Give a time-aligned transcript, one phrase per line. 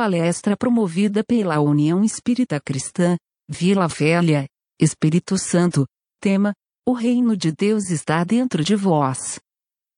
[0.00, 4.46] palestra promovida pela União Espírita Cristã, Vila Velha,
[4.80, 5.84] Espírito Santo.
[6.18, 6.54] Tema:
[6.88, 9.38] O Reino de Deus está dentro de vós.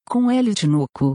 [0.05, 1.15] Com Hélio Tinoco.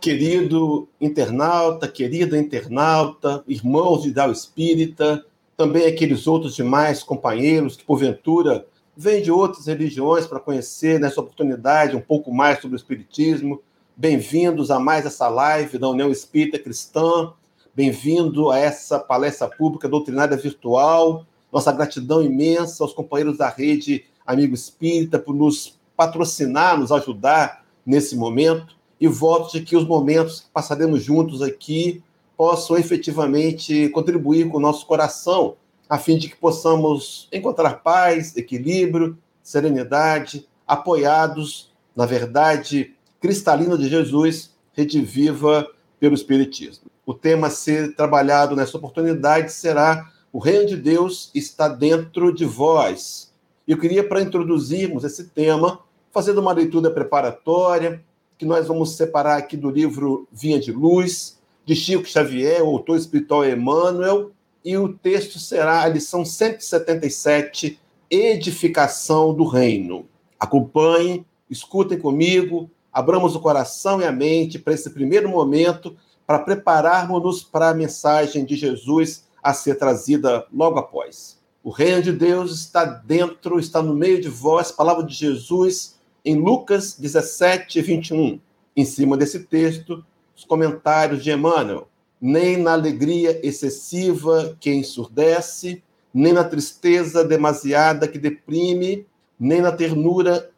[0.00, 5.24] Querido internauta, querida internauta, irmãos de Ideal Espírita,
[5.56, 11.94] também aqueles outros demais companheiros que, porventura, vêm de outras religiões para conhecer nessa oportunidade
[11.94, 13.62] um pouco mais sobre o Espiritismo.
[13.94, 17.34] Bem-vindos a mais essa live da União Espírita Cristã.
[17.74, 21.26] Bem-vindo a essa palestra pública doutrinária virtual.
[21.52, 28.16] Nossa gratidão imensa aos companheiros da rede Amigo Espírita por nos patrocinar, nos ajudar nesse
[28.16, 28.74] momento.
[28.98, 32.02] E voto de que os momentos que passaremos juntos aqui
[32.34, 35.56] possam efetivamente contribuir com o nosso coração,
[35.86, 44.50] a fim de que possamos encontrar paz, equilíbrio, serenidade, apoiados na verdade cristalina de Jesus,
[44.72, 45.68] rediviva
[46.00, 46.90] pelo Espiritismo.
[47.06, 52.44] O tema a ser trabalhado nessa oportunidade será O Reino de Deus está dentro de
[52.44, 53.32] vós.
[53.68, 55.78] Eu queria, para introduzirmos esse tema,
[56.10, 58.02] fazendo uma leitura preparatória,
[58.36, 62.98] que nós vamos separar aqui do livro Vinha de Luz, de Chico Xavier, o autor
[62.98, 64.32] espiritual Emmanuel,
[64.64, 67.78] e o texto será a lição 177,
[68.10, 70.06] Edificação do Reino.
[70.40, 77.42] Acompanhem, escutem comigo, abramos o coração e a mente para esse primeiro momento, para prepararmos-nos
[77.42, 81.40] para a mensagem de Jesus a ser trazida logo após.
[81.64, 86.36] O reino de Deus está dentro, está no meio de vós, palavra de Jesus em
[86.36, 88.40] Lucas 17, 21.
[88.76, 90.04] Em cima desse texto,
[90.36, 91.88] os comentários de Emmanuel.
[92.20, 95.82] Nem na alegria excessiva que ensurdece,
[96.14, 99.06] nem na tristeza demasiada que deprime,
[99.38, 100.50] nem na ternura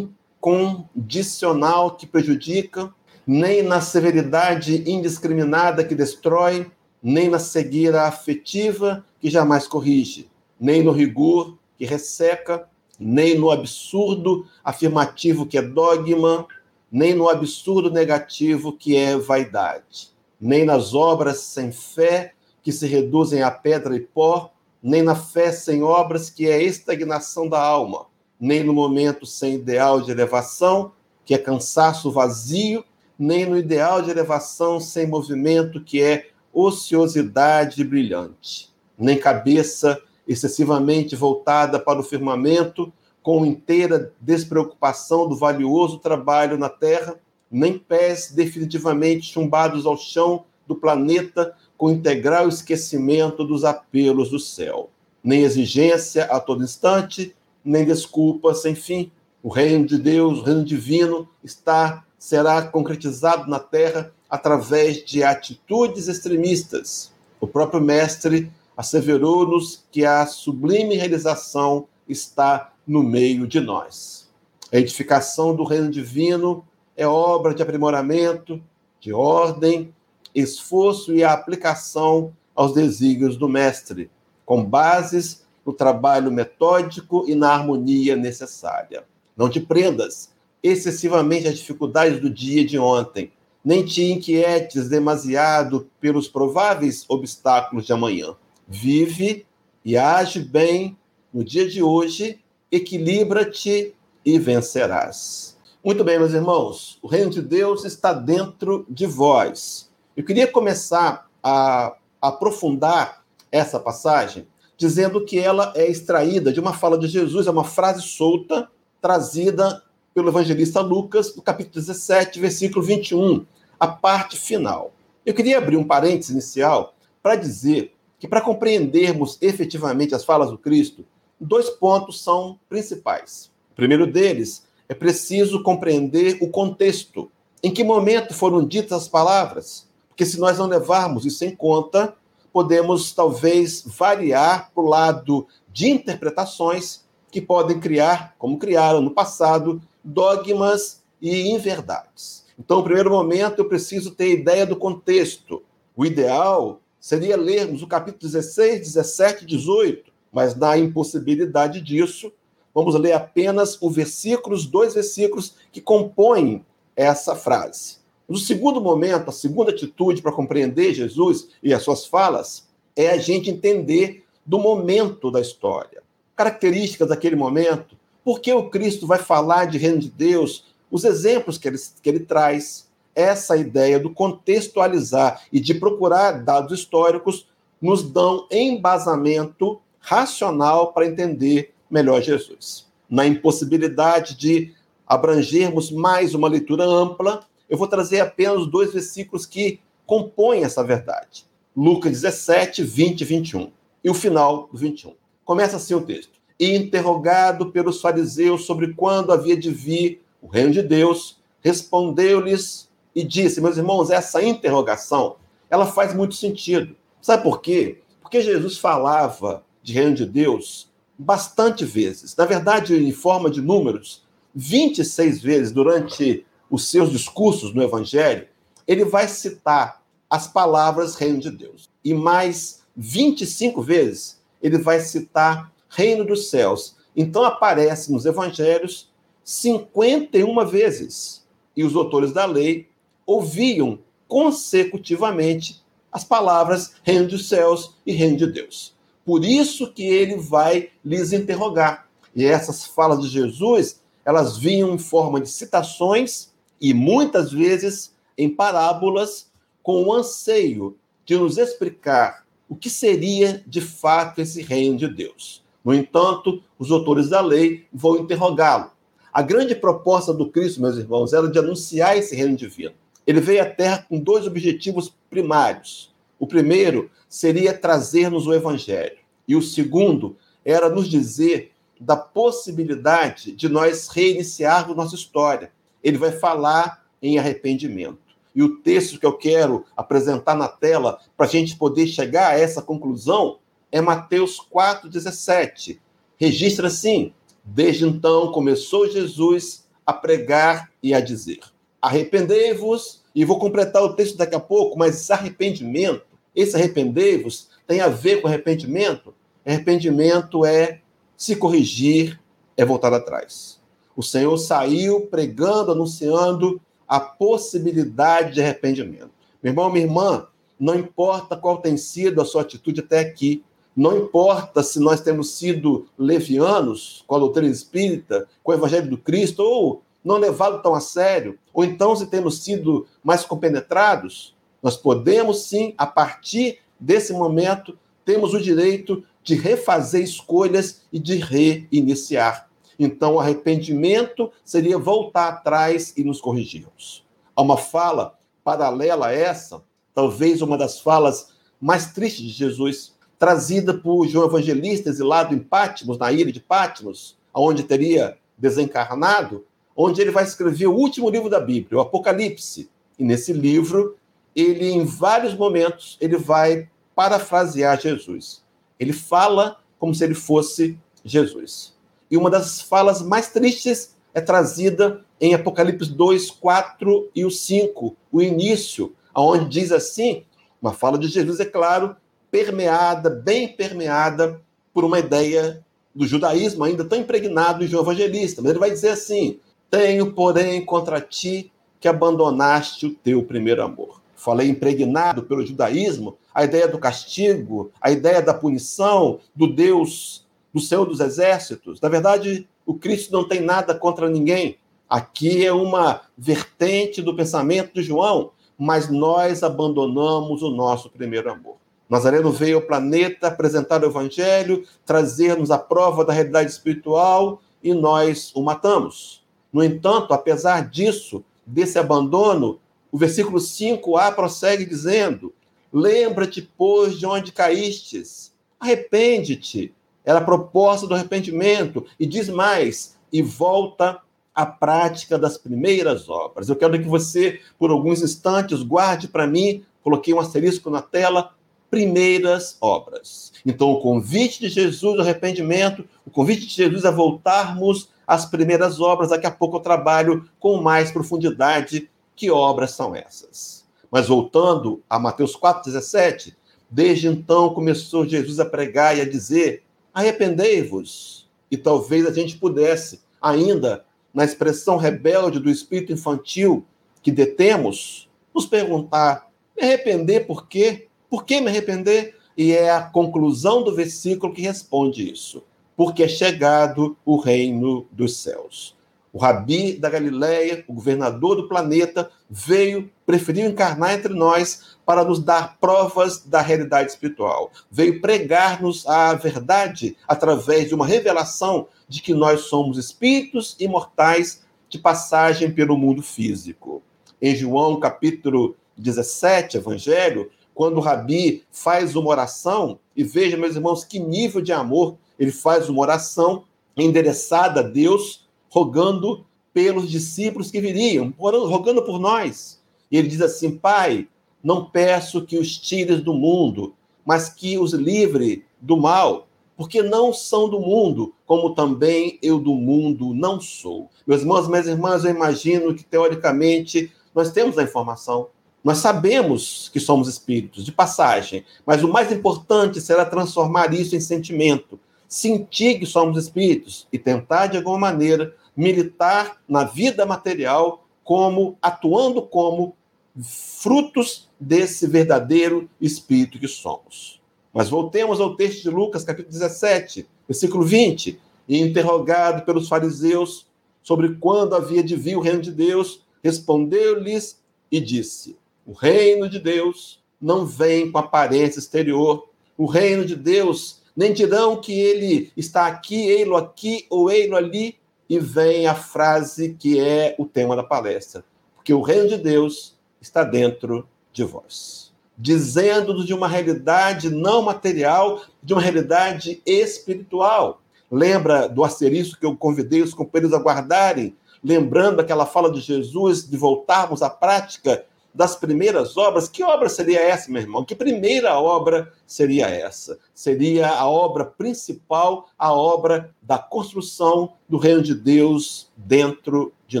[0.44, 2.92] incondicional que prejudica,
[3.26, 6.70] nem na severidade indiscriminada que destrói,
[7.02, 12.68] nem na cegueira afetiva que jamais corrige, nem no rigor que resseca,
[13.00, 16.46] nem no absurdo afirmativo que é dogma,
[16.92, 23.42] nem no absurdo negativo que é vaidade, nem nas obras sem fé que se reduzem
[23.42, 24.52] a pedra e pó,
[24.82, 28.06] nem na fé sem obras que é estagnação da alma,
[28.44, 30.92] nem no momento sem ideal de elevação,
[31.24, 32.84] que é cansaço vazio,
[33.18, 41.80] nem no ideal de elevação sem movimento, que é ociosidade brilhante, nem cabeça excessivamente voltada
[41.80, 47.18] para o firmamento, com inteira despreocupação do valioso trabalho na Terra,
[47.50, 54.90] nem pés definitivamente chumbados ao chão do planeta com integral esquecimento dos apelos do céu,
[55.22, 57.34] nem exigência a todo instante,
[57.64, 59.10] nem desculpa sem fim.
[59.42, 66.08] O reino de Deus, o reino divino, está será concretizado na Terra através de atitudes
[66.08, 67.12] extremistas.
[67.38, 74.28] O próprio mestre asseverou-nos que a sublime realização está no meio de nós.
[74.72, 76.64] A edificação do reino divino
[76.96, 78.62] é obra de aprimoramento,
[78.98, 79.94] de ordem,
[80.34, 84.10] esforço e aplicação aos desígnios do mestre,
[84.44, 89.04] com bases no trabalho metódico e na harmonia necessária.
[89.36, 90.32] Não te prendas
[90.62, 93.32] excessivamente às dificuldades do dia de ontem,
[93.64, 98.34] nem te inquietes demasiado pelos prováveis obstáculos de amanhã.
[98.66, 99.46] Vive
[99.84, 100.96] e age bem
[101.32, 105.58] no dia de hoje, equilibra-te e vencerás.
[105.84, 109.90] Muito bem, meus irmãos, o reino de Deus está dentro de vós.
[110.16, 114.46] Eu queria começar a aprofundar essa passagem
[114.84, 118.68] dizendo que ela é extraída de uma fala de Jesus, é uma frase solta
[119.00, 123.46] trazida pelo evangelista Lucas, no capítulo 17, versículo 21,
[123.80, 124.92] a parte final.
[125.24, 130.58] Eu queria abrir um parênteses inicial para dizer que para compreendermos efetivamente as falas do
[130.58, 131.02] Cristo,
[131.40, 133.50] dois pontos são principais.
[133.72, 137.32] O primeiro deles é preciso compreender o contexto.
[137.62, 139.88] Em que momento foram ditas as palavras?
[140.10, 142.14] Porque se nós não levarmos isso em conta,
[142.54, 149.82] podemos talvez variar para o lado de interpretações que podem criar, como criaram no passado,
[150.04, 152.46] dogmas e inverdades.
[152.56, 155.64] Então, no primeiro momento, eu preciso ter ideia do contexto.
[155.96, 162.32] O ideal seria lermos o capítulo 16, 17 e 18, mas na impossibilidade disso,
[162.72, 166.64] vamos ler apenas os dois versículos que compõem
[166.94, 168.03] essa frase.
[168.28, 172.66] No segundo momento, a segunda atitude para compreender Jesus e as suas falas
[172.96, 176.02] é a gente entender do momento da história,
[176.36, 181.58] características daquele momento, por que o Cristo vai falar de reino de Deus, os exemplos
[181.58, 187.46] que ele, que ele traz, essa ideia do contextualizar e de procurar dados históricos
[187.80, 192.86] nos dão embasamento racional para entender melhor Jesus.
[193.08, 194.74] Na impossibilidade de
[195.06, 201.46] abrangermos mais uma leitura ampla, eu vou trazer apenas dois versículos que compõem essa verdade.
[201.76, 203.72] Lucas 17, 20 e 21.
[204.02, 205.14] E o final do 21.
[205.44, 206.32] Começa assim o texto.
[206.58, 213.24] E interrogado pelos fariseus sobre quando havia de vir o reino de Deus, respondeu-lhes e
[213.24, 215.36] disse: Meus irmãos, essa interrogação
[215.70, 216.94] ela faz muito sentido.
[217.20, 218.02] Sabe por quê?
[218.20, 222.36] Porque Jesus falava de reino de Deus bastante vezes.
[222.36, 224.22] Na verdade, em forma de números,
[224.54, 226.44] 26 vezes durante
[226.74, 228.48] os seus discursos no Evangelho,
[228.86, 231.88] ele vai citar as palavras reino de Deus.
[232.04, 236.96] E mais 25 vezes ele vai citar reino dos céus.
[237.14, 239.10] Então aparece nos evangelhos
[239.44, 241.44] 51 vezes.
[241.76, 242.88] E os autores da lei
[243.26, 248.94] ouviam consecutivamente as palavras reino dos céus e reino de Deus.
[249.24, 252.08] Por isso que ele vai lhes interrogar.
[252.34, 258.48] E essas falas de Jesus, elas vinham em forma de citações e muitas vezes em
[258.48, 259.50] parábolas
[259.82, 265.62] com o anseio de nos explicar o que seria de fato esse reino de Deus.
[265.84, 268.90] No entanto, os autores da lei vão interrogá-lo.
[269.32, 272.94] A grande proposta do Cristo, meus irmãos, era de anunciar esse reino divino.
[273.26, 276.14] Ele veio à Terra com dois objetivos primários.
[276.38, 283.68] O primeiro seria trazer-nos o Evangelho, e o segundo era nos dizer da possibilidade de
[283.68, 285.72] nós reiniciarmos nossa história.
[286.04, 288.18] Ele vai falar em arrependimento.
[288.54, 292.58] E o texto que eu quero apresentar na tela para a gente poder chegar a
[292.58, 293.58] essa conclusão
[293.90, 295.98] é Mateus 4,17.
[296.36, 297.32] Registra assim:
[297.64, 301.60] Desde então começou Jesus a pregar e a dizer:
[302.00, 306.22] Arrependei-vos, e vou completar o texto daqui a pouco, mas arrependimento,
[306.54, 309.34] esse arrependei-vos, tem a ver com arrependimento?
[309.66, 311.00] Arrependimento é
[311.36, 312.40] se corrigir,
[312.76, 313.80] é voltar atrás.
[314.16, 319.30] O Senhor saiu pregando, anunciando a possibilidade de arrependimento.
[319.62, 320.46] Meu irmão, minha irmã,
[320.78, 323.62] não importa qual tem sido a sua atitude até aqui,
[323.96, 329.18] não importa se nós temos sido levianos com a doutrina espírita, com o evangelho do
[329.18, 334.96] Cristo, ou não levado tão a sério, ou então se temos sido mais compenetrados, nós
[334.96, 342.68] podemos sim, a partir desse momento, temos o direito de refazer escolhas e de reiniciar.
[342.98, 347.24] Então, o arrependimento seria voltar atrás e nos corrigirmos.
[347.54, 349.82] Há uma fala paralela a essa,
[350.14, 356.18] talvez uma das falas mais tristes de Jesus, trazida por João Evangelista, exilado em Pátimos,
[356.18, 359.64] na ilha de Pátimos, onde teria desencarnado,
[359.96, 362.90] onde ele vai escrever o último livro da Bíblia, o Apocalipse.
[363.18, 364.16] E nesse livro,
[364.56, 368.62] ele, em vários momentos, ele vai parafrasear Jesus.
[368.98, 371.93] Ele fala como se ele fosse Jesus.
[372.34, 378.16] E uma das falas mais tristes é trazida em Apocalipse 2, 4 e o 5,
[378.32, 380.42] o início, onde diz assim:
[380.82, 382.16] uma fala de Jesus, é claro,
[382.50, 384.60] permeada, bem permeada
[384.92, 385.80] por uma ideia
[386.12, 388.60] do judaísmo ainda tão impregnado em João Evangelista.
[388.60, 391.70] Mas ele vai dizer assim: Tenho, porém, contra ti
[392.00, 394.20] que abandonaste o teu primeiro amor.
[394.34, 400.43] Falei impregnado pelo judaísmo, a ideia do castigo, a ideia da punição, do Deus,
[400.74, 402.00] do Senhor dos exércitos.
[402.00, 404.76] Na verdade, o Cristo não tem nada contra ninguém.
[405.08, 411.76] Aqui é uma vertente do pensamento de João, mas nós abandonamos o nosso primeiro amor.
[412.10, 418.50] Nazareno veio ao planeta apresentar o evangelho, trazer-nos a prova da realidade espiritual e nós
[418.54, 419.42] o matamos.
[419.72, 425.54] No entanto, apesar disso, desse abandono, o versículo 5a prossegue dizendo:
[425.92, 429.94] Lembra-te, pois, de onde caístes, arrepende-te.
[430.24, 432.06] Era a proposta do arrependimento.
[432.18, 434.20] E diz mais: e volta
[434.54, 436.68] à prática das primeiras obras.
[436.68, 441.52] Eu quero que você, por alguns instantes, guarde para mim, coloquei um asterisco na tela,
[441.90, 443.52] primeiras obras.
[443.64, 449.00] Então, o convite de Jesus ao arrependimento, o convite de Jesus a voltarmos às primeiras
[449.00, 453.84] obras, daqui a pouco eu trabalho com mais profundidade que obras são essas.
[454.10, 456.54] Mas voltando a Mateus 4,17,
[456.90, 459.83] desde então começou Jesus a pregar e a dizer:
[460.14, 461.48] arrependei-vos.
[461.70, 466.86] E talvez a gente pudesse, ainda na expressão rebelde do espírito infantil
[467.20, 471.08] que detemos, nos perguntar: me arrepender por quê?
[471.28, 472.36] Por que me arrepender?
[472.56, 475.64] E é a conclusão do versículo que responde isso.
[475.96, 478.93] Porque é chegado o reino dos céus.
[479.34, 485.40] O rabi da Galileia, o governador do planeta, veio, preferiu encarnar entre nós para nos
[485.40, 487.72] dar provas da realidade espiritual.
[487.90, 495.00] Veio pregar-nos a verdade através de uma revelação de que nós somos espíritos imortais de
[495.00, 497.02] passagem pelo mundo físico.
[497.42, 504.04] Em João capítulo 17, Evangelho, quando o Rabi faz uma oração, e veja, meus irmãos,
[504.04, 508.43] que nível de amor ele faz uma oração endereçada a Deus
[508.74, 512.82] rogando pelos discípulos que viriam, rogando por nós.
[513.10, 514.26] E ele diz assim: Pai,
[514.62, 520.32] não peço que os tires do mundo, mas que os livre do mal, porque não
[520.32, 524.10] são do mundo, como também eu do mundo não sou.
[524.26, 528.48] Meus irmãos, minhas irmãs, eu imagino que teoricamente nós temos a informação,
[528.82, 534.20] nós sabemos que somos espíritos, de passagem, mas o mais importante será transformar isso em
[534.20, 541.78] sentimento, sentir que somos espíritos e tentar, de alguma maneira, militar na vida material como
[541.80, 542.96] atuando como
[543.42, 547.40] frutos desse verdadeiro espírito que somos.
[547.72, 551.40] Mas voltemos ao texto de Lucas, capítulo 17, versículo 20.
[551.66, 553.66] E interrogado pelos fariseus
[554.02, 559.58] sobre quando havia de vir o reino de Deus, respondeu-lhes e disse: O reino de
[559.58, 562.48] Deus não vem com aparência exterior.
[562.76, 567.96] O reino de Deus nem dirão que ele está aqui, ei-lo aqui ou ei-lo ali,
[568.28, 571.44] e vem a frase que é o tema da palestra.
[571.74, 575.12] Porque o reino de Deus está dentro de vós.
[575.36, 580.80] Dizendo-nos de uma realidade não material, de uma realidade espiritual.
[581.10, 584.36] Lembra do asterisco que eu convidei os companheiros a guardarem?
[584.62, 588.04] Lembrando aquela fala de Jesus de voltarmos à prática
[588.34, 590.84] das primeiras obras, que obra seria essa, meu irmão?
[590.84, 593.18] Que primeira obra seria essa?
[593.32, 600.00] Seria a obra principal, a obra da construção do reino de Deus dentro de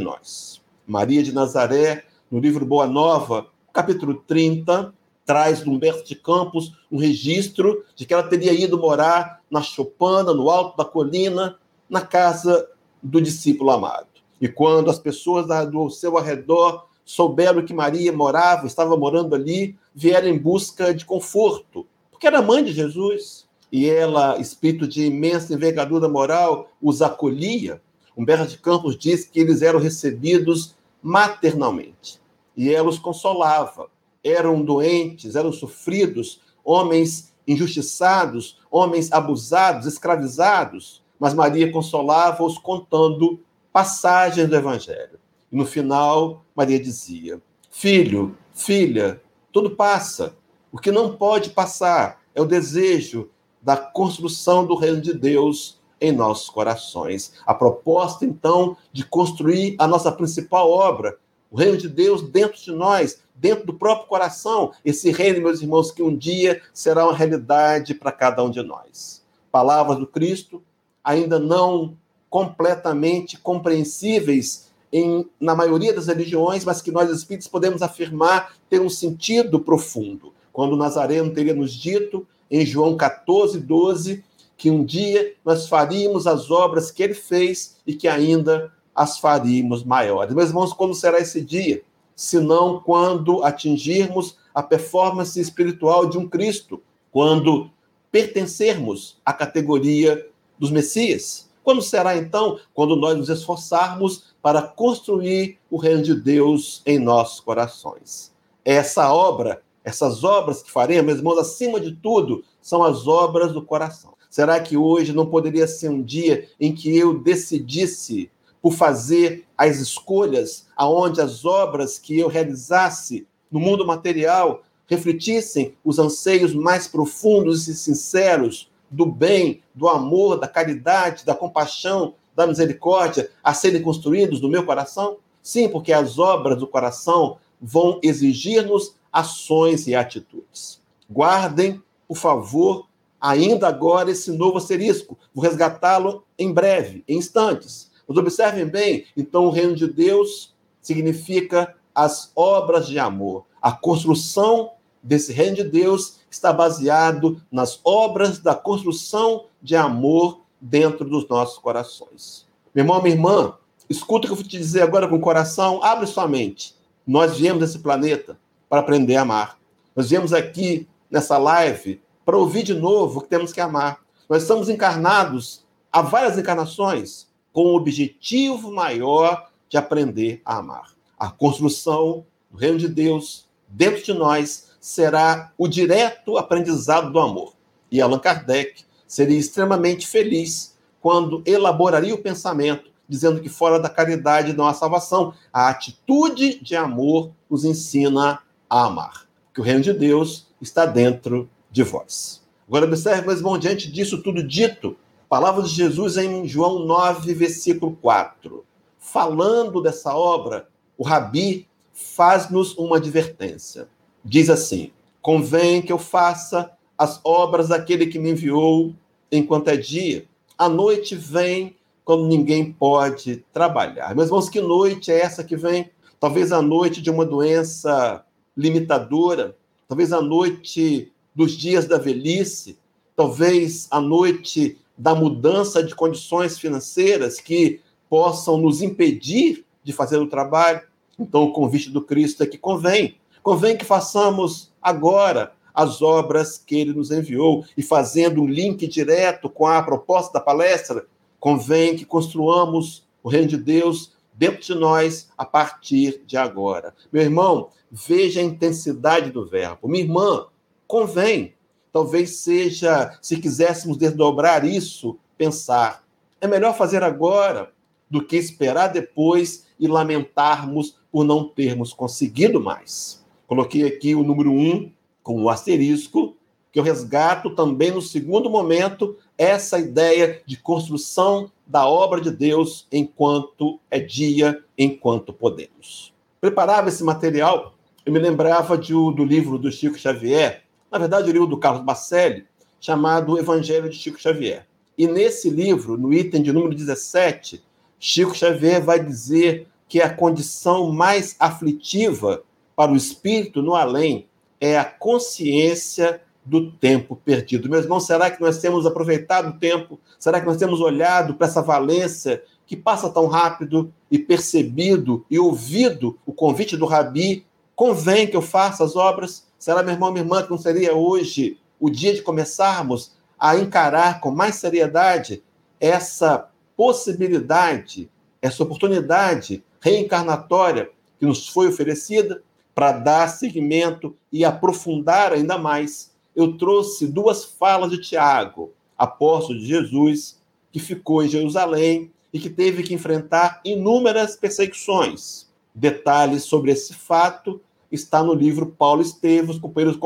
[0.00, 0.60] nós.
[0.84, 4.92] Maria de Nazaré, no livro Boa Nova, capítulo 30,
[5.24, 10.34] traz do Humberto de Campos um registro de que ela teria ido morar na Chopana,
[10.34, 11.56] no alto da colina,
[11.88, 12.68] na casa
[13.00, 14.08] do discípulo amado.
[14.40, 20.28] E quando as pessoas do seu arredor souberam que Maria morava, estava morando ali, vieram
[20.28, 23.44] em busca de conforto, porque era mãe de Jesus.
[23.70, 27.82] E ela, espírito de imensa envergadura moral, os acolhia.
[28.16, 32.20] Humberto de Campos diz que eles eram recebidos maternalmente.
[32.56, 33.88] E ela os consolava.
[34.22, 41.02] Eram doentes, eram sofridos, homens injustiçados, homens abusados, escravizados.
[41.18, 43.40] Mas Maria consolava-os contando
[43.72, 45.18] passagens do Evangelho.
[45.54, 50.34] E no final, Maria dizia: Filho, filha, tudo passa.
[50.72, 53.30] O que não pode passar é o desejo
[53.62, 57.34] da construção do reino de Deus em nossos corações.
[57.46, 62.72] A proposta, então, de construir a nossa principal obra, o reino de Deus dentro de
[62.72, 67.94] nós, dentro do próprio coração, esse reino, meus irmãos, que um dia será uma realidade
[67.94, 69.24] para cada um de nós.
[69.52, 70.60] Palavras do Cristo
[71.04, 71.96] ainda não
[72.28, 78.88] completamente compreensíveis em, na maioria das religiões, mas que nós espíritos podemos afirmar ter um
[78.88, 80.32] sentido profundo.
[80.52, 84.22] Quando o Nazareno teria nos dito, em João 14, 12,
[84.56, 89.82] que um dia nós faríamos as obras que ele fez e que ainda as faríamos
[89.82, 90.32] maiores.
[90.32, 91.82] Meus irmãos, quando será esse dia?
[92.14, 97.68] Senão quando atingirmos a performance espiritual de um Cristo, quando
[98.12, 100.24] pertencermos à categoria
[100.56, 101.50] dos Messias.
[101.64, 102.60] Quando será então?
[102.72, 108.30] Quando nós nos esforçarmos para construir o reino de Deus em nossos corações.
[108.62, 114.12] Essa obra, essas obras que faremos, irmãos, acima de tudo, são as obras do coração.
[114.28, 119.78] Será que hoje não poderia ser um dia em que eu decidisse por fazer as
[119.78, 127.66] escolhas aonde as obras que eu realizasse no mundo material refletissem os anseios mais profundos
[127.66, 134.40] e sinceros do bem, do amor, da caridade, da compaixão, da misericórdia a serem construídos
[134.40, 135.18] no meu coração?
[135.42, 140.80] Sim, porque as obras do coração vão exigir-nos ações e atitudes.
[141.10, 142.86] Guardem, por favor,
[143.20, 145.18] ainda agora esse novo asterisco.
[145.34, 147.90] Vou resgatá-lo em breve, em instantes.
[148.06, 153.46] Mas observem bem, então o reino de Deus significa as obras de amor.
[153.62, 154.72] A construção
[155.02, 161.58] desse reino de Deus está baseado nas obras da construção de amor dentro dos nossos
[161.58, 162.46] corações.
[162.74, 163.54] Meu irmão, minha irmã,
[163.88, 166.74] escuta o que eu vou te dizer agora com o coração, abre sua mente.
[167.06, 169.58] Nós viemos desse planeta para aprender a amar.
[169.94, 174.00] Nós viemos aqui nessa live para ouvir de novo que temos que amar.
[174.26, 180.94] Nós estamos encarnados há várias encarnações com o objetivo maior de aprender a amar.
[181.18, 187.52] A construção do reino de Deus dentro de nós será o direto aprendizado do amor.
[187.90, 188.82] E Allan Kardec
[189.14, 195.34] seria extremamente feliz quando elaboraria o pensamento dizendo que fora da caridade não há salvação.
[195.52, 199.26] A atitude de amor nos ensina a amar.
[199.52, 202.42] Que o reino de Deus está dentro de vós.
[202.66, 204.96] Agora observe, meus irmãos, diante disso tudo dito,
[205.28, 208.64] palavras de Jesus em João 9, versículo 4.
[208.98, 213.86] Falando dessa obra, o Rabi faz-nos uma advertência.
[214.24, 214.90] Diz assim:
[215.20, 218.94] Convém que eu faça as obras daquele que me enviou
[219.36, 220.24] enquanto é dia.
[220.56, 224.14] A noite vem quando ninguém pode trabalhar.
[224.14, 225.90] Meus irmãos, que noite é essa que vem?
[226.20, 228.24] Talvez a noite de uma doença
[228.56, 229.56] limitadora,
[229.88, 232.78] talvez a noite dos dias da velhice,
[233.16, 240.28] talvez a noite da mudança de condições financeiras que possam nos impedir de fazer o
[240.28, 240.82] trabalho.
[241.18, 243.16] Então, o convite do Cristo é que convém.
[243.42, 249.50] Convém que façamos agora as obras que ele nos enviou e fazendo um link direto
[249.50, 251.04] com a proposta da palestra,
[251.44, 256.94] Convém que construamos o reino de Deus dentro de nós a partir de agora.
[257.12, 259.86] Meu irmão, veja a intensidade do verbo.
[259.86, 260.46] Minha irmã,
[260.86, 261.52] convém.
[261.92, 266.02] Talvez seja, se quiséssemos desdobrar isso, pensar.
[266.40, 267.70] É melhor fazer agora
[268.08, 273.22] do que esperar depois e lamentarmos por não termos conseguido mais.
[273.46, 274.90] Coloquei aqui o número um
[275.24, 276.36] com o asterisco,
[276.70, 282.86] que eu resgato também no segundo momento essa ideia de construção da obra de Deus
[282.92, 286.12] enquanto é dia, enquanto podemos.
[286.40, 290.62] Preparava esse material, eu me lembrava de, do livro do Chico Xavier,
[290.92, 292.46] na verdade, o livro do Carlos Bacelli,
[292.80, 294.66] chamado Evangelho de Chico Xavier.
[294.96, 297.64] E nesse livro, no item de número 17,
[297.98, 302.44] Chico Xavier vai dizer que a condição mais aflitiva
[302.76, 304.28] para o espírito no além
[304.64, 307.68] é a consciência do tempo perdido.
[307.68, 310.00] Meus irmãos, será que nós temos aproveitado o tempo?
[310.18, 315.38] Será que nós temos olhado para essa valência que passa tão rápido e percebido e
[315.38, 317.44] ouvido o convite do Rabi?
[317.76, 319.46] Convém que eu faça as obras?
[319.58, 324.18] Será, meu irmão, minha irmã, que não seria hoje o dia de começarmos a encarar
[324.18, 325.42] com mais seriedade
[325.78, 328.10] essa possibilidade,
[328.40, 332.42] essa oportunidade reencarnatória que nos foi oferecida
[332.74, 339.66] para dar seguimento e aprofundar ainda mais eu trouxe duas falas de Tiago, apóstolo de
[339.66, 340.40] Jesus,
[340.72, 345.48] que ficou em Jerusalém e que teve que enfrentar inúmeras perseguições.
[345.72, 347.60] Detalhes sobre esse fato
[347.90, 349.98] está no livro Paulo Esteves, companheiros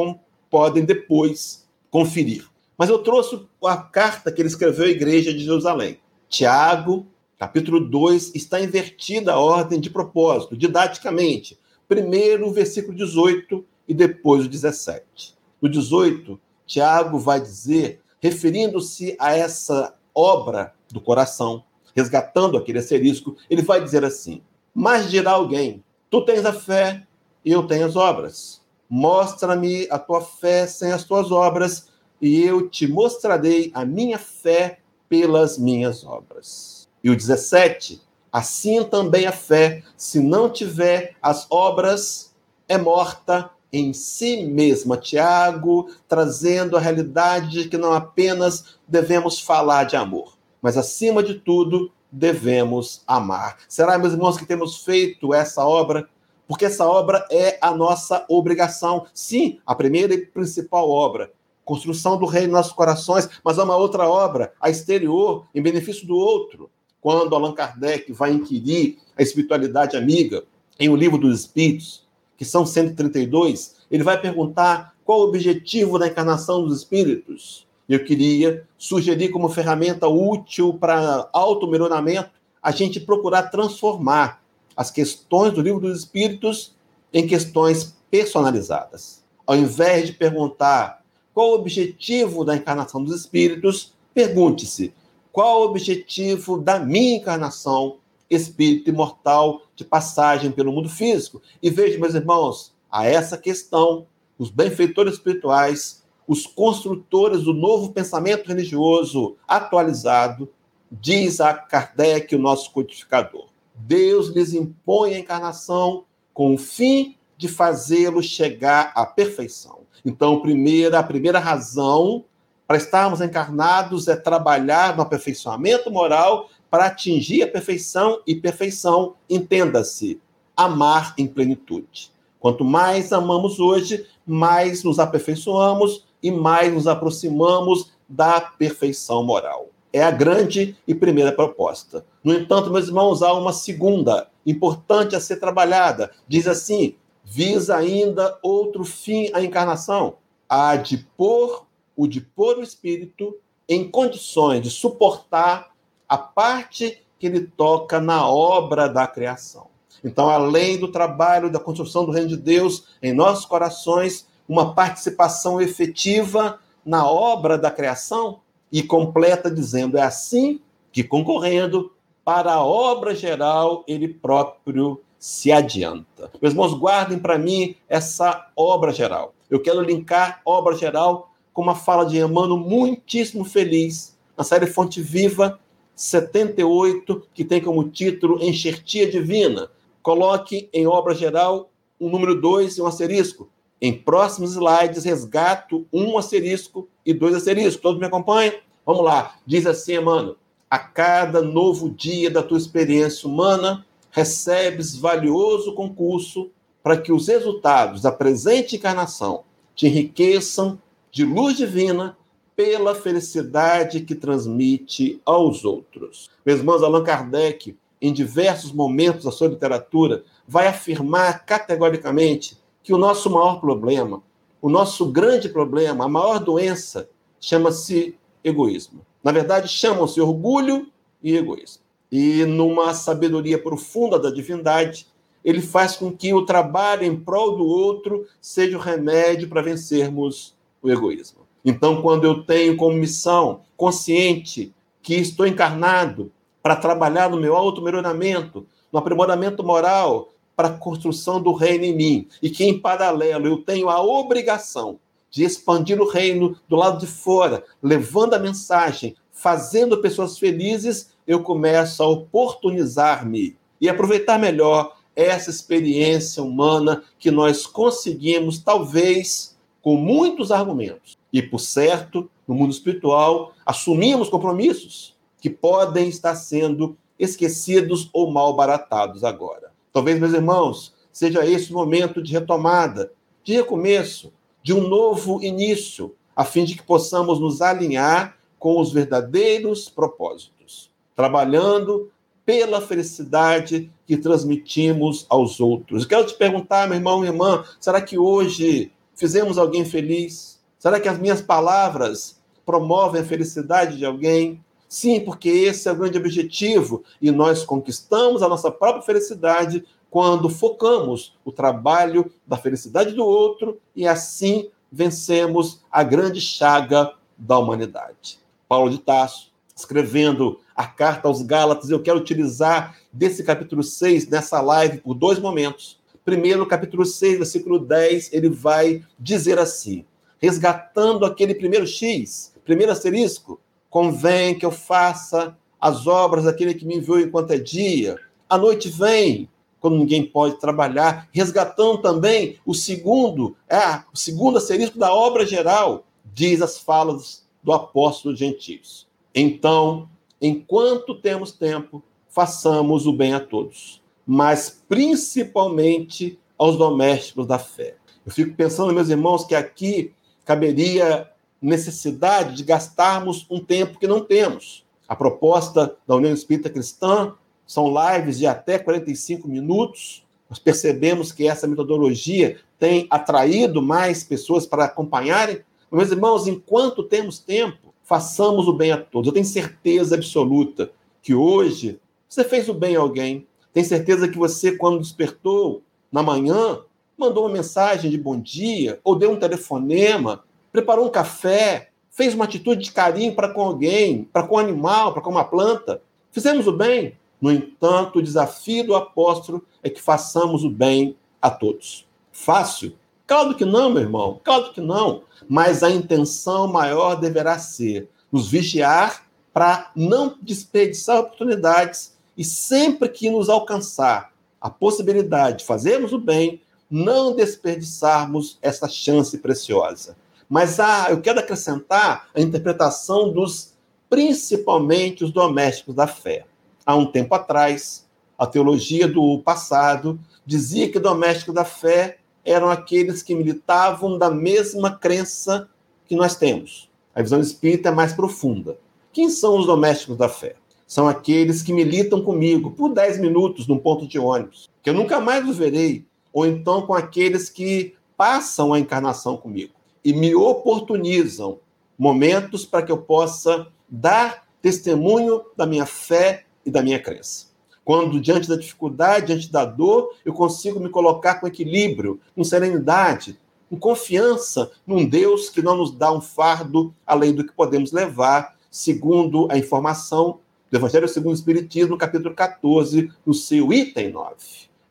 [0.51, 2.47] podem depois conferir.
[2.77, 5.99] Mas eu trouxe a carta que ele escreveu à igreja de Jerusalém.
[6.29, 7.07] Tiago,
[7.39, 11.59] capítulo 2, está invertida a ordem de propósito, didaticamente.
[11.89, 19.35] Primeiro o versículo 18 e depois o 17 no 18, Tiago vai dizer, referindo-se a
[19.37, 24.41] essa obra do coração, resgatando aquele asterisco, ele vai dizer assim:
[24.75, 27.07] Mas dirá alguém, tu tens a fé
[27.45, 28.63] e eu tenho as obras.
[28.89, 31.89] Mostra-me a tua fé sem as tuas obras,
[32.21, 36.89] e eu te mostrarei a minha fé pelas minhas obras.
[37.03, 38.01] E o 17,
[38.33, 42.35] assim também a fé, se não tiver as obras,
[42.69, 44.97] é morta em si mesma.
[44.97, 51.35] Tiago trazendo a realidade de que não apenas devemos falar de amor, mas acima de
[51.35, 53.59] tudo devemos amar.
[53.69, 56.09] Será, meus irmãos, que temos feito essa obra?
[56.47, 59.07] Porque essa obra é a nossa obrigação.
[59.13, 61.31] Sim, a primeira e principal obra.
[61.63, 66.07] Construção do reino em nossos corações, mas há uma outra obra, a exterior, em benefício
[66.07, 66.71] do outro.
[67.01, 70.45] Quando Allan Kardec vai inquirir a espiritualidade amiga
[70.79, 72.07] em O Livro dos Espíritos,
[72.37, 77.67] que são 132, ele vai perguntar qual o objetivo da encarnação dos espíritos.
[77.89, 82.31] Eu queria sugerir como ferramenta útil para auto-melhoramento
[82.63, 84.43] a gente procurar transformar
[84.77, 86.75] as questões do livro dos espíritos
[87.13, 89.25] em questões personalizadas.
[89.47, 94.93] Ao invés de perguntar qual o objetivo da encarnação dos espíritos, pergunte-se
[95.39, 97.99] qual o objetivo da minha encarnação
[98.29, 101.41] espírito imortal de passagem pelo mundo físico.
[101.63, 108.49] E veja, meus irmãos, a essa questão, os benfeitores espirituais, os construtores do novo pensamento
[108.49, 110.49] religioso atualizado,
[110.91, 113.47] diz a Kardec, o nosso codificador.
[113.77, 116.03] Deus lhes impõe a encarnação
[116.35, 119.83] com o fim de fazê-los chegar à perfeição.
[120.05, 122.25] Então, primeira, a primeira razão
[122.69, 130.21] para estarmos encarnados é trabalhar no aperfeiçoamento moral para atingir a perfeição, e perfeição, entenda-se,
[130.55, 132.13] amar em plenitude.
[132.39, 139.69] Quanto mais amamos hoje, mais nos aperfeiçoamos e mais nos aproximamos da perfeição moral.
[139.91, 142.05] É a grande e primeira proposta.
[142.23, 146.11] No entanto, meus irmãos, há uma segunda, importante a ser trabalhada.
[146.29, 151.67] Diz assim: visa ainda outro fim à encarnação, a de pôr
[151.99, 153.37] o de pôr o espírito
[153.69, 155.73] em condições de suportar
[156.09, 159.67] a parte que ele toca na obra da criação.
[160.05, 165.61] Então, além do trabalho da construção do reino de Deus em nossos corações, uma participação
[165.61, 168.39] efetiva na obra da criação
[168.71, 170.61] e completa dizendo é assim
[170.93, 171.93] que concorrendo
[172.25, 176.31] para a obra geral ele próprio se adianta.
[176.41, 179.35] Meus irmãos, guardem para mim essa obra geral.
[179.51, 185.03] Eu quero linkar obra geral com uma fala de Emmanuel muitíssimo feliz na série Fonte
[185.03, 185.59] Viva
[185.97, 189.69] 78, que tem como título Enxertia Divina.
[190.01, 191.69] Coloque em obra geral
[191.99, 193.51] o número 2 e um asterisco.
[193.83, 197.83] Em próximos slides, resgato um asterisco e dois asteriscos.
[197.83, 198.55] Todos me acompanham?
[198.87, 199.35] Vamos lá.
[199.45, 200.37] Diz assim, mano:
[200.71, 206.53] a cada novo dia da tua experiência humana, recebes valioso concurso
[206.85, 209.43] para que os resultados da presente encarnação
[209.75, 210.79] te enriqueçam
[211.19, 212.17] de luz divina
[212.55, 216.31] pela felicidade que transmite aos outros.
[216.47, 222.99] Meus irmãos, Allan Kardec, em diversos momentos da sua literatura, vai afirmar categoricamente que o
[222.99, 224.23] nosso maior problema,
[224.63, 229.05] o nosso grande problema, a maior doença, chama-se egoísmo.
[229.21, 230.87] Na verdade, chamam-se orgulho
[231.21, 231.83] e egoísmo.
[232.13, 235.09] E numa sabedoria profunda da divindade,
[235.45, 240.57] ele faz com que o trabalho em prol do outro seja o remédio para vencermos
[240.83, 241.41] o egoísmo.
[241.65, 248.67] Então, quando eu tenho como missão consciente que estou encarnado para trabalhar no meu auto-melhoramento,
[248.93, 253.59] no aprimoramento moral, para a construção do reino em mim, e que em paralelo eu
[253.59, 254.99] tenho a obrigação
[255.31, 261.43] de expandir o reino do lado de fora, levando a mensagem, fazendo pessoas felizes, eu
[261.43, 270.51] começo a oportunizar-me e aproveitar melhor essa experiência humana que nós conseguimos, talvez, com muitos
[270.51, 271.17] argumentos.
[271.33, 278.55] E, por certo, no mundo espiritual, assumimos compromissos que podem estar sendo esquecidos ou mal
[278.55, 279.73] baratados agora.
[279.93, 283.13] Talvez, meus irmãos, seja esse o momento de retomada,
[283.43, 288.93] de recomeço, de um novo início, a fim de que possamos nos alinhar com os
[288.93, 292.11] verdadeiros propósitos, trabalhando
[292.45, 296.07] pela felicidade que transmitimos aos outros.
[296.07, 300.61] quero te perguntar, meu irmão, minha irmã, será que hoje fizemos alguém feliz?
[300.79, 304.65] Será que as minhas palavras promovem a felicidade de alguém?
[304.89, 310.49] Sim, porque esse é o grande objetivo e nós conquistamos a nossa própria felicidade quando
[310.49, 318.39] focamos o trabalho da felicidade do outro e assim vencemos a grande chaga da humanidade.
[318.69, 324.61] Paulo de Tarso, escrevendo a carta aos Gálatas, eu quero utilizar desse capítulo 6 nessa
[324.61, 325.98] live por dois momentos.
[326.29, 330.05] Primeiro, no capítulo 6, versículo 10, ele vai dizer assim:
[330.39, 336.97] resgatando aquele primeiro X, primeiro asterisco, convém que eu faça as obras daquele que me
[336.97, 338.19] enviou enquanto é dia.
[338.47, 339.49] A noite vem,
[339.81, 346.05] quando ninguém pode trabalhar, resgatando também o segundo, é, o segundo asterisco da obra geral,
[346.35, 349.09] diz as falas do apóstolo gentios.
[349.35, 350.07] Então,
[350.43, 357.97] enquanto temos tempo, façamos o bem a todos, mas principalmente aos domésticos da fé.
[358.27, 360.13] Eu fico pensando, meus irmãos, que aqui
[360.45, 361.29] caberia
[361.61, 364.85] necessidade de gastarmos um tempo que não temos.
[365.09, 367.33] A proposta da União Espírita Cristã
[367.67, 370.23] são lives de até 45 minutos.
[370.49, 375.65] Nós percebemos que essa metodologia tem atraído mais pessoas para acompanharem
[375.97, 379.29] meus irmãos, enquanto temos tempo, façamos o bem a todos.
[379.29, 380.91] Eu tenho certeza absoluta
[381.23, 383.47] que hoje você fez o bem a alguém.
[383.79, 386.81] Tenho certeza que você, quando despertou na manhã,
[387.17, 392.45] mandou uma mensagem de bom dia, ou deu um telefonema, preparou um café, fez uma
[392.45, 396.03] atitude de carinho para com alguém, para com um animal, para com uma planta.
[396.33, 397.17] Fizemos o bem.
[397.41, 402.05] No entanto, o desafio do apóstolo é que façamos o bem a todos.
[402.33, 402.97] Fácil?
[403.29, 405.23] Claro que não, meu irmão, claro que não.
[405.49, 413.29] Mas a intenção maior deverá ser nos vigiar para não desperdiçar oportunidades e sempre que
[413.29, 420.17] nos alcançar a possibilidade de fazermos o bem, não desperdiçarmos essa chance preciosa.
[420.49, 423.75] Mas ah, eu quero acrescentar a interpretação dos
[424.09, 426.47] principalmente os domésticos da fé.
[426.87, 428.07] há um tempo atrás,
[428.39, 434.97] a teologia do passado dizia que domésticos da fé eram aqueles que militavam da mesma
[434.97, 435.69] crença
[436.07, 436.89] que nós temos.
[437.15, 438.79] A visão espírita é mais profunda.
[439.13, 440.55] Quem são os domésticos da fé?
[440.89, 445.21] São aqueles que militam comigo por 10 minutos num ponto de ônibus, que eu nunca
[445.21, 451.59] mais os verei, ou então com aqueles que passam a encarnação comigo e me oportunizam
[451.99, 457.49] momentos para que eu possa dar testemunho da minha fé e da minha crença.
[457.85, 463.39] Quando, diante da dificuldade, diante da dor, eu consigo me colocar com equilíbrio, com serenidade,
[463.69, 468.57] com confiança num Deus que não nos dá um fardo além do que podemos levar,
[468.71, 474.35] segundo a informação do Evangelho segundo o Espiritismo, capítulo 14, no seu item 9.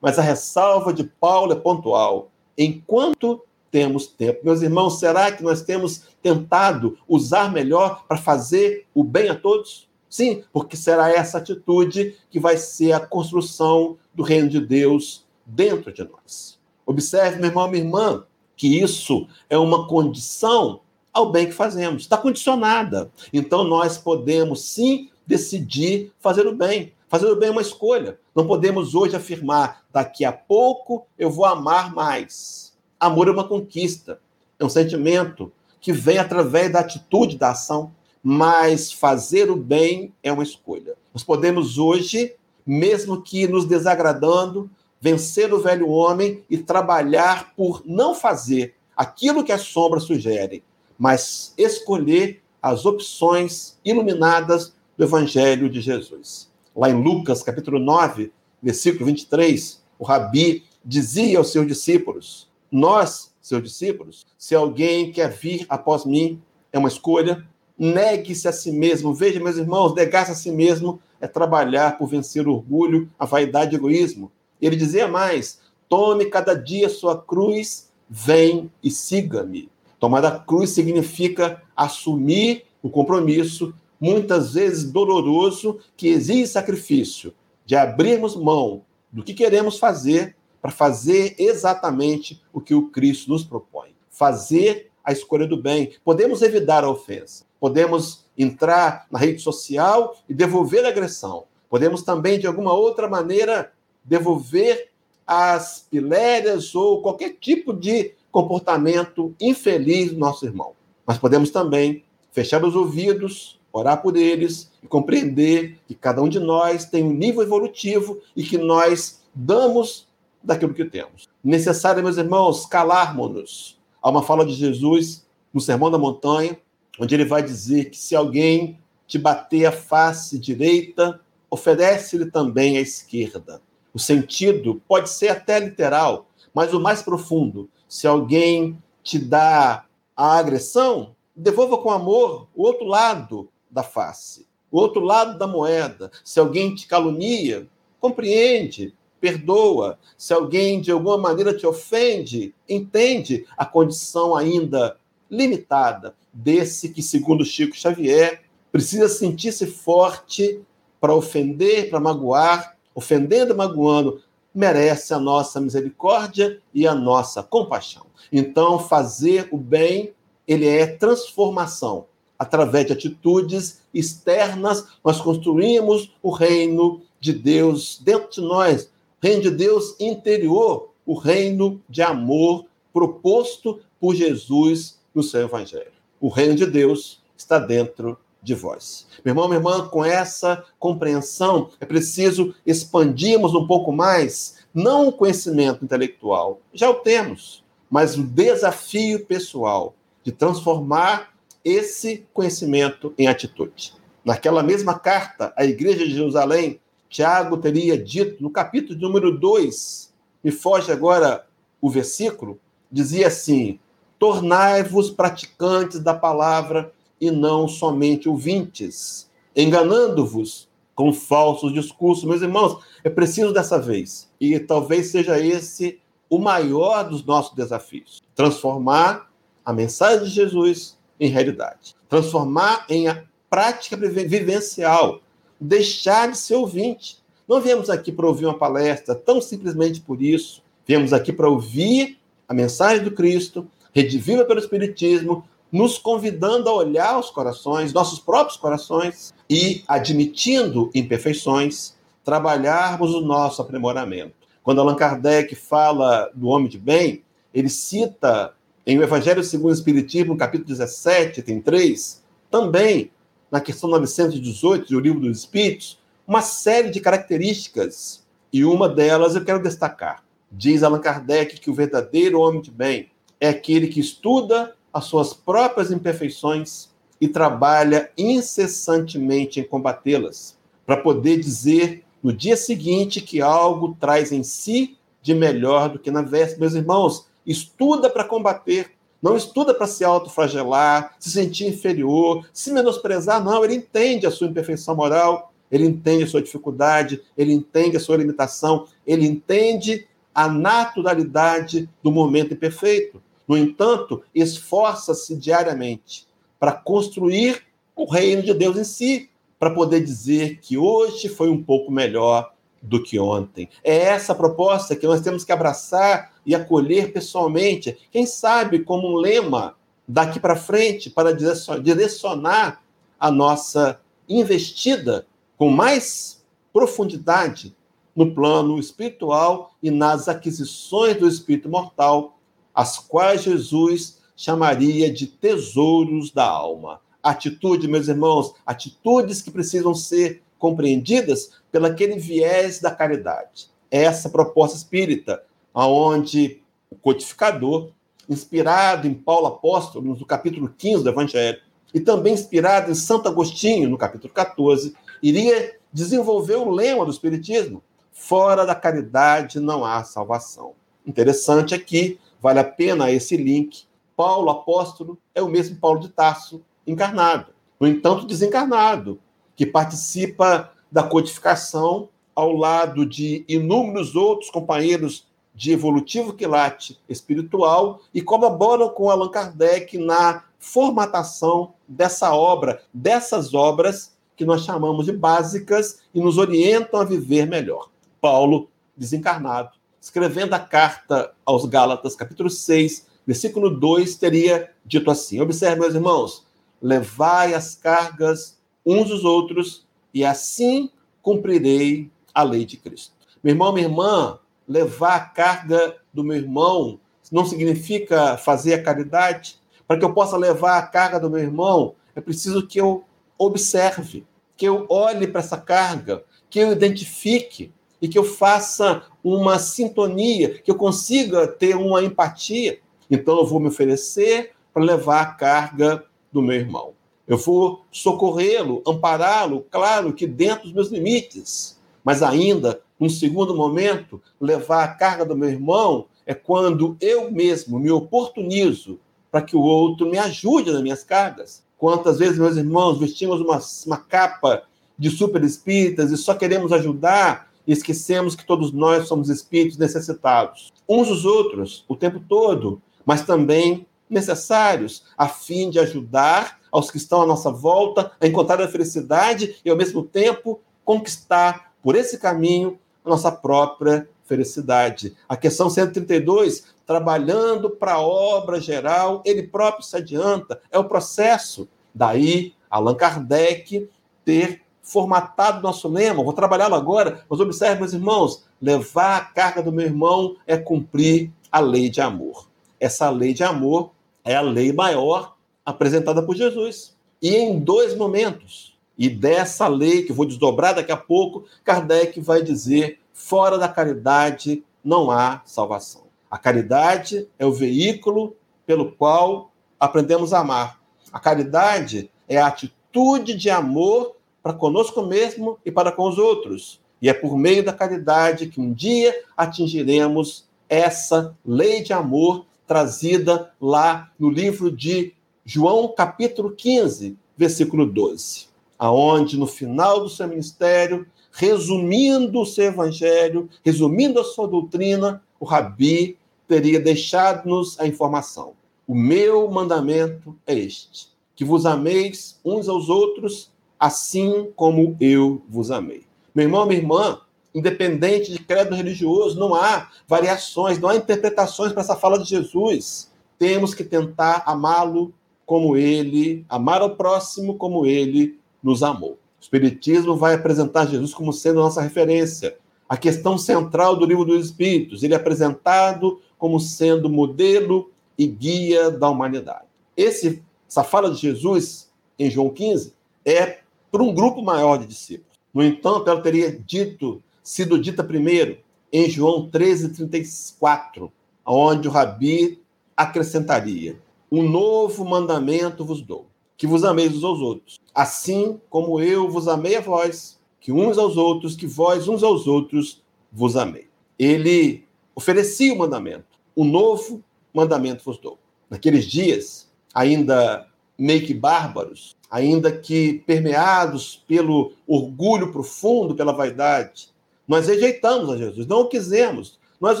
[0.00, 2.30] Mas a ressalva de Paulo é pontual.
[2.56, 4.40] Enquanto temos tempo.
[4.42, 9.86] Meus irmãos, será que nós temos tentado usar melhor para fazer o bem a todos?
[10.08, 15.92] Sim, porque será essa atitude que vai ser a construção do reino de Deus dentro
[15.92, 16.58] de nós.
[16.86, 18.24] Observe, meu irmão, minha irmã,
[18.56, 20.80] que isso é uma condição
[21.12, 23.10] ao bem que fazemos, está condicionada.
[23.32, 26.92] Então nós podemos sim decidir fazer o bem.
[27.08, 28.18] Fazer o bem é uma escolha.
[28.34, 32.74] Não podemos hoje afirmar, daqui a pouco eu vou amar mais.
[32.98, 34.20] Amor é uma conquista,
[34.58, 37.92] é um sentimento que vem através da atitude, da ação
[38.28, 40.96] mas fazer o bem é uma escolha.
[41.14, 42.34] Nós podemos hoje,
[42.66, 44.68] mesmo que nos desagradando,
[45.00, 50.60] vencer o velho homem e trabalhar por não fazer aquilo que as sombras sugerem,
[50.98, 56.50] mas escolher as opções iluminadas do Evangelho de Jesus.
[56.74, 58.32] Lá em Lucas, capítulo 9,
[58.62, 65.66] versículo 23, o Rabi dizia aos seus discípulos: Nós, seus discípulos, se alguém quer vir
[65.68, 66.40] após mim,
[66.72, 67.46] é uma escolha,
[67.78, 69.12] Negue-se a si mesmo.
[69.12, 73.74] Veja, meus irmãos, negar-se a si mesmo é trabalhar por vencer o orgulho, a vaidade
[73.74, 74.32] e o egoísmo.
[74.60, 79.68] Ele dizia mais: tome cada dia sua cruz, vem e siga-me.
[80.00, 87.32] Tomar a cruz significa assumir o compromisso, muitas vezes doloroso, que exige sacrifício,
[87.64, 88.82] de abrirmos mão
[89.12, 93.94] do que queremos fazer para fazer exatamente o que o Cristo nos propõe.
[94.10, 95.92] Fazer a escolha do bem.
[96.04, 101.44] Podemos evitar a ofensa, podemos entrar na rede social e devolver a agressão.
[101.70, 103.72] Podemos também, de alguma outra maneira,
[104.04, 104.90] devolver
[105.26, 110.72] as pilérias ou qualquer tipo de comportamento infeliz do nosso irmão.
[111.06, 116.40] Mas podemos também fechar os ouvidos, orar por eles e compreender que cada um de
[116.40, 120.08] nós tem um nível evolutivo e que nós damos
[120.42, 121.28] daquilo que temos.
[121.44, 123.78] Necessário, meus irmãos, calarmos-nos.
[124.02, 126.58] Há uma fala de Jesus no Sermão da Montanha,
[126.98, 132.80] onde ele vai dizer que se alguém te bater a face direita, oferece-lhe também a
[132.80, 133.60] esquerda.
[133.92, 139.84] O sentido pode ser até literal, mas o mais profundo, se alguém te dá
[140.16, 146.10] a agressão, devolva com amor o outro lado da face, o outro lado da moeda.
[146.24, 147.68] Se alguém te calunia,
[148.00, 149.98] compreende, perdoa.
[150.16, 154.96] Se alguém de alguma maneira te ofende, entende a condição ainda
[155.30, 160.60] limitada desse que, segundo Chico Xavier, precisa sentir-se forte
[161.00, 164.22] para ofender, para magoar, ofendendo e magoando,
[164.54, 168.06] merece a nossa misericórdia e a nossa compaixão.
[168.32, 170.14] Então, fazer o bem,
[170.46, 172.06] ele é transformação.
[172.38, 178.90] Através de atitudes externas, nós construímos o reino de Deus dentro de nós,
[179.22, 185.92] reino de Deus interior, o reino de amor proposto por Jesus no seu evangelho.
[186.20, 189.06] O reino de Deus está dentro de vós.
[189.24, 195.12] Meu irmão, minha irmã, com essa compreensão, é preciso expandirmos um pouco mais, não o
[195.12, 201.35] conhecimento intelectual, já o temos, mas o desafio pessoal de transformar
[201.66, 203.92] esse conhecimento em atitude.
[204.24, 210.52] Naquela mesma carta à igreja de Jerusalém, Tiago teria dito, no capítulo número 2, me
[210.52, 211.44] foge agora
[211.80, 213.80] o versículo, dizia assim:
[214.16, 222.24] Tornai-vos praticantes da palavra e não somente ouvintes, enganando-vos com falsos discursos.
[222.24, 225.98] Meus irmãos, é preciso dessa vez, e talvez seja esse
[226.30, 229.28] o maior dos nossos desafios: transformar
[229.64, 235.20] a mensagem de Jesus em realidade, transformar em a prática vivencial,
[235.60, 237.18] deixar de ser ouvinte.
[237.48, 240.62] Não viemos aqui para ouvir uma palestra tão simplesmente por isso.
[240.86, 247.18] Viemos aqui para ouvir a mensagem do Cristo, redivida pelo Espiritismo, nos convidando a olhar
[247.18, 254.34] os corações, nossos próprios corações, e, admitindo imperfeições, trabalharmos o nosso aprimoramento.
[254.62, 257.22] Quando Allan Kardec fala do homem de bem,
[257.54, 258.52] ele cita
[258.86, 263.10] em O Evangelho segundo o Espiritismo, capítulo 17, tem três, também
[263.50, 269.44] na questão 918 do Livro dos Espíritos, uma série de características, e uma delas eu
[269.44, 270.22] quero destacar.
[270.52, 275.34] Diz Allan Kardec que o verdadeiro homem de bem é aquele que estuda as suas
[275.34, 276.88] próprias imperfeições
[277.20, 284.44] e trabalha incessantemente em combatê-las, para poder dizer no dia seguinte que algo traz em
[284.44, 286.60] si de melhor do que na véspera.
[286.60, 293.42] Meus irmãos, estuda para combater, não estuda para se autoflagelar, se sentir inferior, se menosprezar,
[293.42, 293.64] não.
[293.64, 298.16] Ele entende a sua imperfeição moral, ele entende a sua dificuldade, ele entende a sua
[298.16, 303.22] limitação, ele entende a naturalidade do momento imperfeito.
[303.48, 306.26] No entanto, esforça-se diariamente
[306.58, 307.62] para construir
[307.94, 312.52] o reino de Deus em si, para poder dizer que hoje foi um pouco melhor
[312.86, 313.68] do que ontem.
[313.82, 317.98] É essa proposta que nós temos que abraçar e acolher pessoalmente.
[318.10, 319.74] Quem sabe como um lema
[320.06, 322.82] daqui para frente para direcionar
[323.18, 327.74] a nossa investida com mais profundidade
[328.14, 332.38] no plano espiritual e nas aquisições do espírito mortal,
[332.74, 337.00] as quais Jesus chamaria de tesouros da alma.
[337.22, 343.70] Atitude, meus irmãos, atitudes que precisam ser compreendidas pelo aquele viés da caridade.
[343.90, 345.42] Essa proposta espírita,
[345.72, 347.90] aonde o codificador,
[348.28, 351.60] inspirado em Paulo Apóstolo, no capítulo 15 do Evangelho,
[351.94, 357.82] e também inspirado em Santo Agostinho, no capítulo 14, iria desenvolver o lema do Espiritismo:
[358.12, 360.72] fora da caridade não há salvação.
[361.06, 363.84] Interessante aqui, vale a pena esse link.
[364.16, 369.20] Paulo apóstolo é o mesmo Paulo de Tarso encarnado, no entanto desencarnado,
[369.56, 378.20] que participa da codificação ao lado de inúmeros outros companheiros de evolutivo quilate espiritual e
[378.20, 386.00] colabora com Allan Kardec na formatação dessa obra, dessas obras que nós chamamos de básicas
[386.14, 387.88] e nos orientam a viver melhor.
[388.20, 395.80] Paulo, desencarnado, escrevendo a carta aos Gálatas, capítulo 6, versículo 2, teria dito assim: Observe,
[395.80, 396.46] meus irmãos,
[396.82, 398.55] levai as cargas
[398.86, 403.12] uns dos outros, e assim cumprirei a lei de Cristo.
[403.42, 409.58] Meu irmão, minha irmã, levar a carga do meu irmão não significa fazer a caridade.
[409.86, 413.04] Para que eu possa levar a carga do meu irmão, é preciso que eu
[413.38, 414.24] observe,
[414.56, 420.60] que eu olhe para essa carga, que eu identifique e que eu faça uma sintonia,
[420.60, 422.80] que eu consiga ter uma empatia.
[423.10, 426.95] Então eu vou me oferecer para levar a carga do meu irmão.
[427.26, 431.78] Eu vou socorrê-lo, ampará-lo, claro que dentro dos meus limites.
[432.04, 437.78] Mas ainda, num segundo momento, levar a carga do meu irmão é quando eu mesmo
[437.78, 438.98] me oportunizo
[439.30, 441.64] para que o outro me ajude nas minhas cargas.
[441.76, 444.62] Quantas vezes, meus irmãos, vestimos uma, uma capa
[444.98, 450.72] de super espíritas e só queremos ajudar e esquecemos que todos nós somos espíritos necessitados,
[450.88, 456.96] uns dos outros, o tempo todo, mas também necessários, a fim de ajudar aos que
[456.96, 462.18] estão à nossa volta a encontrar a felicidade e, ao mesmo tempo, conquistar por esse
[462.18, 465.16] caminho a nossa própria felicidade.
[465.28, 471.68] A questão 132 trabalhando para a obra geral, ele próprio se adianta, é o processo.
[471.92, 473.90] Daí, Allan Kardec
[474.24, 479.72] ter formatado nosso lema, vou trabalhá-lo agora, mas observe, meus irmãos, levar a carga do
[479.72, 482.48] meu irmão é cumprir a lei de amor.
[482.78, 483.90] Essa lei de amor
[484.26, 486.94] é a lei maior apresentada por Jesus.
[487.22, 488.76] E em dois momentos.
[488.98, 494.64] E dessa lei, que vou desdobrar daqui a pouco, Kardec vai dizer: fora da caridade
[494.84, 496.06] não há salvação.
[496.30, 498.36] A caridade é o veículo
[498.66, 500.80] pelo qual aprendemos a amar.
[501.12, 506.80] A caridade é a atitude de amor para conosco mesmo e para com os outros.
[507.00, 513.52] E é por meio da caridade que um dia atingiremos essa lei de amor trazida
[513.60, 515.14] lá no livro de
[515.44, 518.46] João, capítulo 15, versículo 12,
[518.78, 525.44] aonde no final do seu ministério, resumindo o seu evangelho, resumindo a sua doutrina, o
[525.44, 528.54] Rabi teria deixado-nos a informação.
[528.86, 535.70] O meu mandamento é este: que vos ameis uns aos outros, assim como eu vos
[535.70, 536.04] amei.
[536.34, 537.20] Meu irmão, minha irmã,
[537.56, 543.10] independente de credo religioso, não há variações, não há interpretações para essa fala de Jesus.
[543.38, 545.14] Temos que tentar amá-lo
[545.46, 549.12] como ele, amar ao próximo como ele nos amou.
[549.12, 552.58] O Espiritismo vai apresentar Jesus como sendo nossa referência.
[552.86, 558.90] A questão central do livro dos Espíritos, ele é apresentado como sendo modelo e guia
[558.90, 559.64] da humanidade.
[559.96, 562.92] Esse, essa fala de Jesus em João 15
[563.24, 565.36] é para um grupo maior de discípulos.
[565.54, 568.58] No entanto, ela teria dito, sido dita primeiro
[568.92, 571.12] em João 13, 34,
[571.46, 572.60] onde o Rabi
[572.96, 576.26] acrescentaria: Um novo mandamento vos dou,
[576.56, 580.98] que vos ameis uns aos outros, assim como eu vos amei a vós, que uns
[580.98, 583.86] aos outros, que vós uns aos outros vos amei.
[584.18, 584.84] Ele
[585.14, 587.22] oferecia o mandamento, um novo
[587.54, 588.40] mandamento vos dou.
[588.68, 590.66] Naqueles dias, ainda
[590.98, 597.14] meio que bárbaros, ainda que permeados pelo orgulho profundo, pela vaidade,
[597.46, 600.00] nós rejeitamos a Jesus, não o quisemos, nós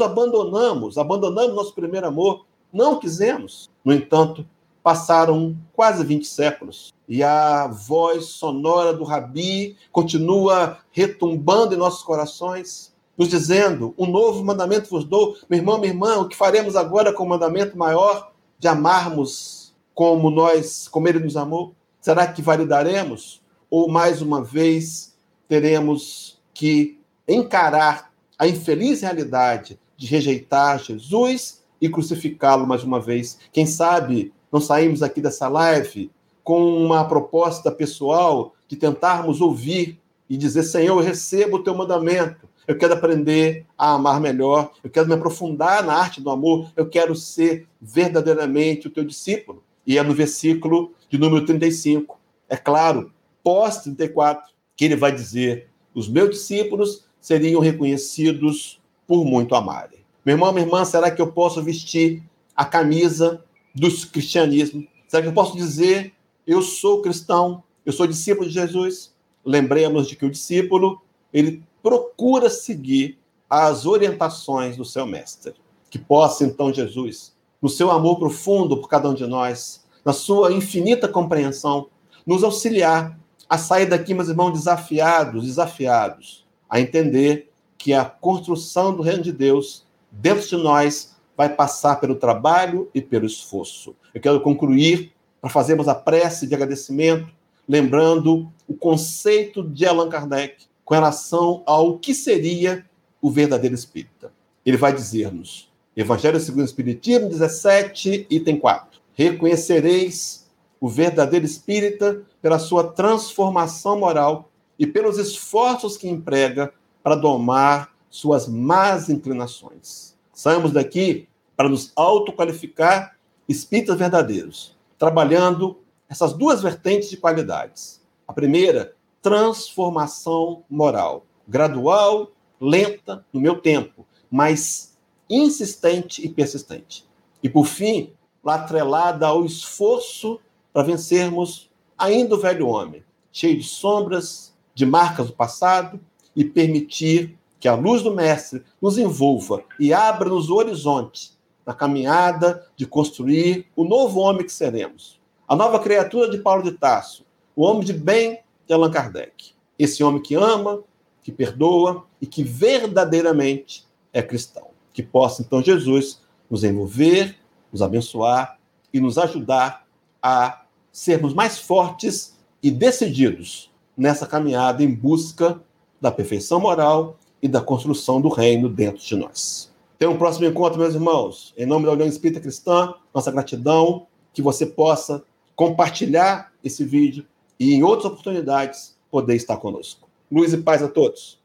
[0.00, 3.70] o abandonamos, abandonamos nosso primeiro amor, não o quisemos.
[3.84, 4.46] No entanto,
[4.82, 12.94] passaram quase 20 séculos e a voz sonora do Rabi continua retumbando em nossos corações,
[13.16, 15.36] nos dizendo: Um novo mandamento vos dou.
[15.48, 20.30] Meu irmão, minha irmã, o que faremos agora com o mandamento maior de amarmos como
[20.30, 21.74] nós, como ele nos amou?
[22.00, 23.42] Será que validaremos?
[23.68, 25.16] Ou mais uma vez
[25.48, 26.95] teremos que
[27.28, 33.38] encarar a infeliz realidade de rejeitar Jesus e crucificá-lo mais uma vez.
[33.52, 36.10] Quem sabe não saímos aqui dessa live
[36.44, 39.98] com uma proposta pessoal de tentarmos ouvir
[40.28, 42.48] e dizer: Senhor, eu recebo o teu mandamento.
[42.66, 46.88] Eu quero aprender a amar melhor, eu quero me aprofundar na arte do amor, eu
[46.88, 49.62] quero ser verdadeiramente o teu discípulo.
[49.86, 52.18] E é no versículo de número 35,
[52.48, 53.12] é claro,
[53.44, 59.98] pós 34, que ele vai dizer: Os meus discípulos seriam reconhecidos por muito amarem.
[60.24, 62.22] Meu irmão, minha irmã, será que eu posso vestir
[62.54, 64.86] a camisa do cristianismo?
[65.08, 66.14] Será que eu posso dizer,
[66.46, 69.12] eu sou cristão, eu sou discípulo de Jesus?
[69.44, 71.02] Lembremos de que o discípulo,
[71.32, 73.18] ele procura seguir
[73.50, 75.54] as orientações do seu mestre.
[75.90, 80.52] Que possa, então, Jesus, no seu amor profundo por cada um de nós, na sua
[80.52, 81.88] infinita compreensão,
[82.24, 83.18] nos auxiliar
[83.48, 89.32] a sair daqui, meus irmãos, desafiados, desafiados, a entender que a construção do reino de
[89.32, 93.94] Deus dentro de nós vai passar pelo trabalho e pelo esforço.
[94.14, 97.28] Eu quero concluir para fazermos a prece de agradecimento,
[97.68, 102.84] lembrando o conceito de Allan Kardec com relação ao que seria
[103.20, 104.32] o verdadeiro espírita.
[104.64, 109.00] Ele vai dizer-nos, Evangelho segundo o Espiritismo, 17, item 4.
[109.14, 110.46] Reconhecereis
[110.80, 116.72] o verdadeiro espírita pela sua transformação moral e pelos esforços que emprega
[117.02, 120.16] para domar suas más inclinações.
[120.32, 123.16] Saímos daqui para nos autoqualificar
[123.48, 128.02] espíritas verdadeiros, trabalhando essas duas vertentes de qualidades.
[128.26, 134.96] A primeira, transformação moral, gradual, lenta, no meu tempo, mas
[135.28, 137.06] insistente e persistente.
[137.42, 138.12] E por fim,
[138.44, 140.40] atrelada ao esforço
[140.72, 143.02] para vencermos ainda o velho homem,
[143.32, 145.98] cheio de sombras, de marcas do passado
[146.36, 151.32] e permitir que a luz do Mestre nos envolva e abra-nos o horizonte
[151.64, 155.18] na caminhada de construir o novo homem que seremos.
[155.48, 157.24] A nova criatura de Paulo de Tarso,
[157.56, 159.52] o homem de bem de Allan Kardec.
[159.78, 160.82] Esse homem que ama,
[161.22, 164.68] que perdoa e que verdadeiramente é cristão.
[164.92, 166.20] Que possa, então, Jesus
[166.50, 167.34] nos envolver,
[167.72, 168.58] nos abençoar
[168.92, 169.86] e nos ajudar
[170.22, 175.60] a sermos mais fortes e decididos nessa caminhada em busca
[176.00, 179.72] da perfeição moral e da construção do reino dentro de nós.
[179.94, 181.54] Até um próximo encontro, meus irmãos.
[181.56, 185.22] Em nome da União Espírita Cristã, nossa gratidão, que você possa
[185.54, 187.24] compartilhar esse vídeo
[187.58, 190.06] e em outras oportunidades poder estar conosco.
[190.30, 191.38] Luz e paz a todos.